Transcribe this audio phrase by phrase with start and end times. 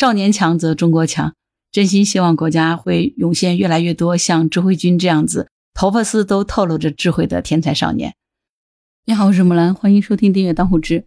[0.00, 1.34] 少年强则中国强。
[1.70, 8.14] 真心希望国家会涌现越来越多像智慧君这样子，头发丝都透露着智慧的天才少年。
[9.04, 11.04] 你好，我是木兰，欢迎收听订阅当户知。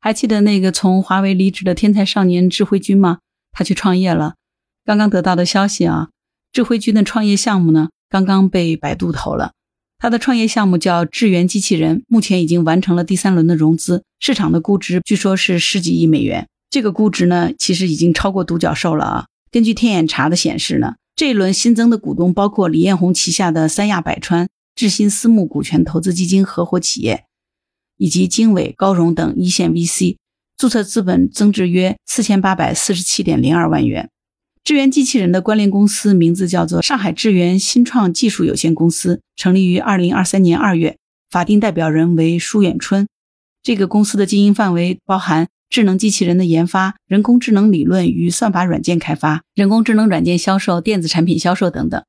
[0.00, 3.20] 还记得那个从华为离职的天才少年智慧君吗？
[3.52, 4.34] 他去创业了。
[4.84, 6.08] 刚刚得到的消息啊，
[6.52, 9.52] 智慧君的创业项目呢，刚刚被百度投了。
[10.00, 16.48] 他的创业项目叫智源机器人，目前已经完成了第三轮的融资，市场的估值据说是十几亿美元。
[16.72, 19.26] 这个估值呢，其实已经超过独角兽了啊。
[19.50, 27.26] 根据天眼查的显示呢，这一轮新增的股东包括李彦宏旗下的三亚百川、智新私募股权投资基金合伙企业，
[27.98, 30.16] 以及经纬、高融等一线 VC，
[30.56, 34.08] 注册资本增至约四千八百四十七点零二万元。
[34.64, 40.96] 智源机器人的关联公司名字叫做上海智源新创技术有限公司，成立于二零二三年二月，
[41.28, 43.06] 法定代表人为舒远春。
[43.62, 45.48] 这个公司的经营范围包含。
[45.72, 52.04] 智能机器人的研发、人工智能理论与算法软件开发、人工智能软件销售、电子产品销售等等。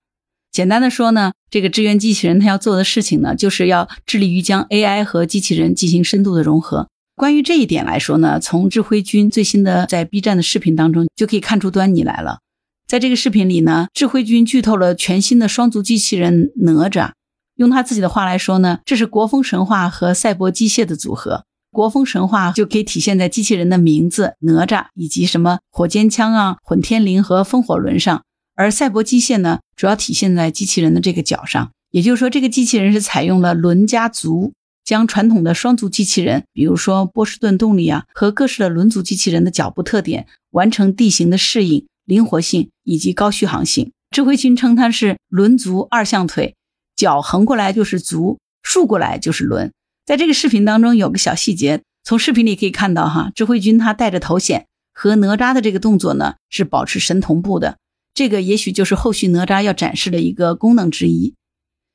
[0.52, 6.90] 简单的说呢，这个智源机器人它要做的事情呢，就是要致力于将 AI 和机器人进行深度的融合。
[7.16, 12.40] 关于这一点来说呢，从智慧君最新的在 B 站的视频当中就可以看出端倪来了。
[12.86, 17.12] 在这个视频里呢，智慧君剧透了全新的双足机器人哪吒。
[17.56, 21.46] 用他自己的话来说呢，这是国风神话和赛博机械的组合。
[21.74, 28.20] 国风神话就可以体现在机器人的名字哪吒，以及什么火尖枪啊、混天绫和风火轮上；
[28.56, 31.72] 而赛博机械呢，主要体现在机器人的这个脚上。
[31.90, 34.54] 也就是说，这个机器人是采用了轮加足，
[34.86, 43.92] 将传统的双足机器人，比如说波士顿动力啊，和各式的轮足机器人的脚部特点，完成地形的适应、灵活性以及高续航性。
[44.12, 46.56] 智慧君称它是轮足二象腿，
[46.96, 49.72] 脚横过来就是足，竖过来就是轮。
[50.06, 57.78] 在这个视频当中有个小细节，从视频里可以看到哈，智慧君他戴着头显和哪吒的这个动作呢是保持神同步的，
[58.14, 61.36] 这个也许就是后续哪吒要展示的一个功能之一。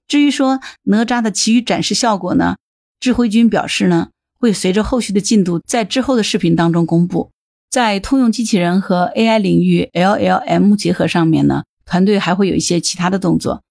[0.06, 2.56] 至于说哪吒的其余展示效果呢，
[2.98, 4.08] 智慧君表示呢
[4.38, 7.30] 会随着后续的进度在之后的视频当中公布。
[7.68, 13.62] 在通用机器人和 AI 领域 LLM 结合上面呢，团队还会有一些其他的动作。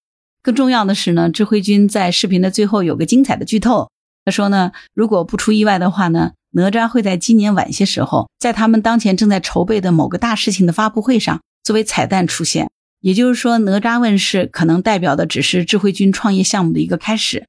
[0.44, 3.90] 更重要的是呢，智慧君在视频的最后有个精彩的剧透。
[4.28, 12.70] 他说呢，如果不出意外的话呢，哪吒会在今年晚些时候，在他们当前正在筹备的某个大事情的发布会上作为彩蛋出现。
[13.00, 17.46] 也就是说，哪吒问世可能代表的只是智慧君创业项目的一个开始。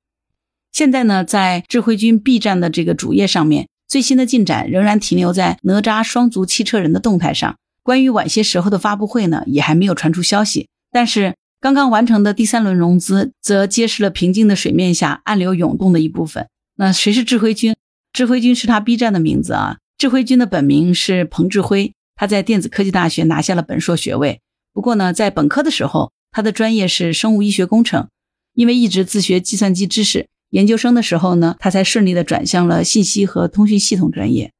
[0.71, 7.56] 现在呢，在智慧君 B 站的这个主页上面，最新的进展仍然停留在哪吒双足汽车人的动态上。
[7.83, 10.69] 关于晚些时候的发布会呢，也还没有传出消息。
[10.93, 16.47] 但是刚刚完成的第三轮融资，则揭示了平静的水面下暗流涌动的一部分。
[16.81, 17.75] 那谁是智慧君？
[18.12, 19.78] 智慧君是他 B 站的名字啊。
[19.99, 24.41] 智慧君的本名是彭志辉，他在电子科技大学拿下了本硕学位。
[24.72, 28.06] 不过呢，在本科的时候，他的专业是生物医学工程。
[28.55, 34.53] 因为一直自学计算机知识，研究生的时候呢，他才顺利的转向了信息和通讯系统专业。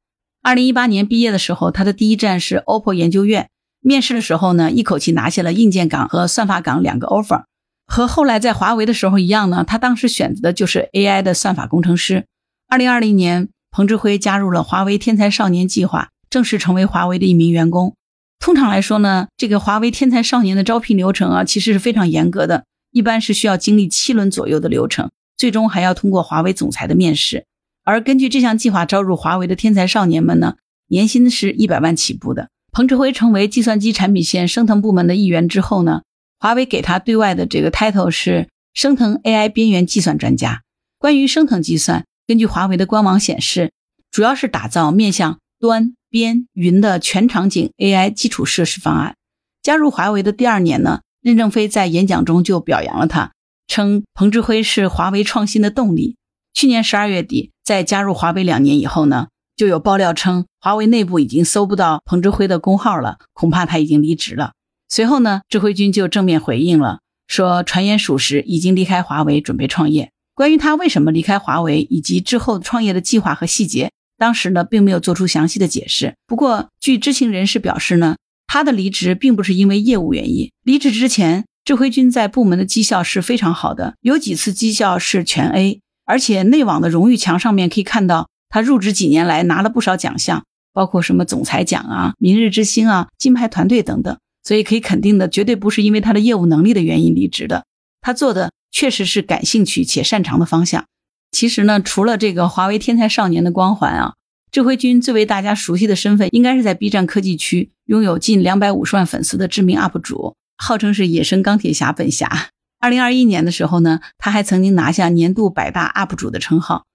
[0.43, 3.49] 二零一八年毕业的时候，他的第一站是 OPPO 研究院。
[3.79, 7.45] 面试的时候呢，一口气拿下了硬件岗和算法岗两个 offer。
[7.91, 12.25] 和后来在华为的时候一样呢，他当时选择的就是 AI 的算法工程师。
[12.67, 17.95] 二零二零年，彭志辉加入了华为天才少年计划，正式成为华为的一名员工。
[18.39, 27.45] 通常来说呢，这个华为天才少年的招聘流程啊，其实是非常严格的，一般是需要经历七轮左右的流程，最终还要通过华为总裁的面试。
[27.83, 30.57] 而根据这项计划招入华为的天才少年们呢，
[30.89, 32.49] 年薪是一百万起步的。
[32.71, 36.03] 彭志辉成为计算机产品线升腾部门的一员之后呢？
[36.39, 40.61] 华为给他对外的这个 title 是升腾 AI 边缘计算专家。
[40.97, 43.71] 关于升腾计算，根据华为的官网显示，
[44.09, 49.15] 主要是打造面向端、边、云的全场景 AI 基础设施方案。
[49.61, 53.33] 加入华为的第二年呢，任正非在演讲中就表扬了他，
[53.67, 56.15] 称彭志辉是华为创新的动力。
[56.53, 59.27] 去年十二月底，在加入华为两年以后呢，
[59.57, 64.53] 就有爆料称华为内部已经搜不到彭志辉的工号了，恐怕他已经离职了。
[64.89, 70.09] 随后呢，智慧君就正面回应了，说传言属实，已经离开华为，准备创业。
[70.33, 76.15] 关于他为什么离开华为以及之后创业的计划和细节，当时呢并没有做出详细的解释。
[76.25, 78.15] 不过，据知情人士表示呢，
[78.47, 80.49] 他的离职并不是因为业务原因。
[80.63, 90.43] 离职之前，智慧君在部门的绩效是非常好的，有几次绩效是全 A，而且内网的荣誉墙上面可以看到，他入职几年来拿了不少奖项，
[90.73, 94.17] 包括什么总裁奖啊、明日之星啊、金牌团队等等。
[94.49, 97.65] 所以可以肯定的，绝对不是因为他的业务能力的原因离职的。
[98.01, 100.85] 他做的确实是感兴趣且擅长的方向。
[101.31, 104.15] 其实呢，除了这个华为天才少年的光环啊，
[104.51, 112.49] 智慧君最为大家熟悉的身份，应该是在 B 站科技区拥有近两百五十万粉丝的知名 UP 主，号称是野生钢铁侠本侠。
[112.79, 116.85] 二零二一年的时候呢，他还曾经拿下年度百大 UP 主的称号。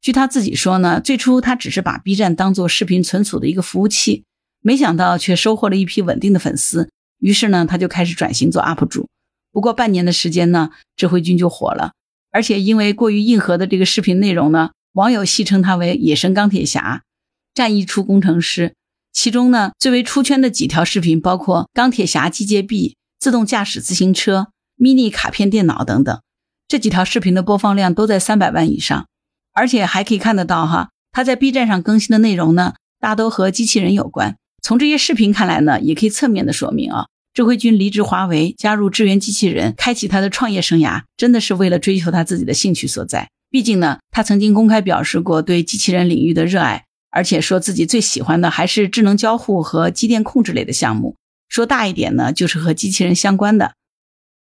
[0.00, 4.24] 据他自己说呢，最初他只是把 B 站当做视频存储的一个服务器，
[4.66, 6.90] 没想到却收获了一批稳定的粉丝。
[7.20, 9.06] 于是呢，他就开始转型做 UP 主。
[9.52, 11.92] 不过半年的时间呢，智慧君就火了，
[12.32, 17.04] 而且因为过于硬核的这个视频内容呢，网友戏称他为“野生钢铁侠”、
[17.54, 18.74] “战役出工程师”。
[19.14, 24.48] 其中呢，最为出圈的几条视频包括钢铁侠机械臂、自动驾驶自行车。
[24.78, 26.20] mini 卡片电脑等等，
[26.68, 29.06] 这几条视频的播放量都在三百万以上，
[29.54, 34.36] 而且还可以看得到哈，他在 B 站上更新的内容呢，大都和机器人有关。
[34.66, 43.30] 从这些视频看来呢，也可以侧面的说明啊，智慧君离职华为，加入智源机器人，开启他的创业生涯，真的是为了追求他自己的兴趣所在。
[43.48, 51.14] 毕竟呢，他曾经公开表示过对机器人领域的热爱，而且说自己最喜欢的还是智能交互和机电控制类的项目。
[51.48, 53.74] 说大一点呢，就是和机器人相关的。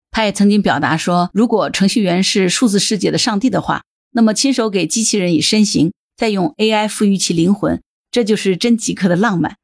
[0.09, 3.83] 他也曾经表达说，如果程序员是数字世界的上帝的话，
[4.13, 7.79] 那么亲手给机器人以身形，再用 AI 赋予其灵魂，
[8.09, 9.57] 这就是真极客的浪漫。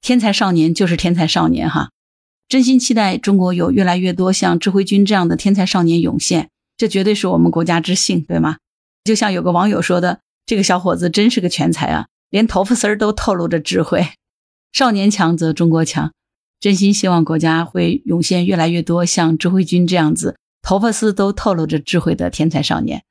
[0.00, 1.90] 天才少年就是天才少年哈，
[2.48, 8.58] 真心期待中国有越来越多像智慧君这样的天才少年涌现，这绝对是我们国家之幸，对吗？
[9.04, 14.06] 就像有个网友说的，这个小伙子真是个全才啊，连头发丝儿都透露着智慧。
[14.72, 16.12] 少年强则中国强。
[16.60, 23.04] 真心希望国家会涌现越来越多像智慧君这样子，头发丝都透露着智慧的天才少年。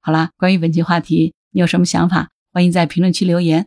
[0.00, 2.30] 好啦，关于本期话题，你有什么想法？
[2.50, 3.66] 欢迎在评论区留言。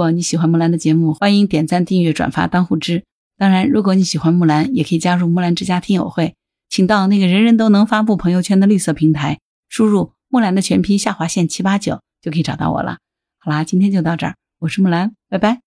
[0.00, 3.04] 如果你喜欢木兰的节目，欢迎点赞、订阅、转发、当护知。
[3.36, 6.34] 当然，如果你喜欢木兰，也可以加入木兰之家听友会，
[6.70, 12.96] 请到那个人人都能发布朋友圈的绿色平台，输入木兰的全拼下划线七八九，就可以找到我了。
[13.40, 15.60] 好啦，今天就到这儿，我是木兰，拜拜。